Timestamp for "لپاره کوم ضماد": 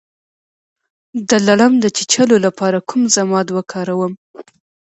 2.45-3.47